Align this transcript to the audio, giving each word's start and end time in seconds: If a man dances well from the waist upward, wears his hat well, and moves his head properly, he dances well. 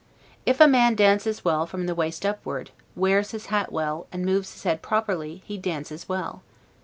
If 0.47 0.59
a 0.59 0.65
man 0.67 0.95
dances 0.95 1.45
well 1.45 1.67
from 1.67 1.85
the 1.85 1.93
waist 1.93 2.25
upward, 2.25 2.71
wears 2.95 3.29
his 3.33 3.45
hat 3.53 3.71
well, 3.71 4.07
and 4.11 4.25
moves 4.25 4.51
his 4.51 4.63
head 4.63 4.81
properly, 4.81 5.43
he 5.45 5.59
dances 5.59 6.09
well. 6.09 6.41